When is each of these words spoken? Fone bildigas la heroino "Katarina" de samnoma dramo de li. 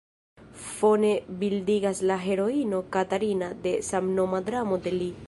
Fone 0.69 1.11
bildigas 1.43 2.01
la 2.11 2.17
heroino 2.23 2.79
"Katarina" 2.97 3.51
de 3.67 3.75
samnoma 3.91 4.41
dramo 4.49 4.79
de 4.89 4.99
li. 5.01 5.13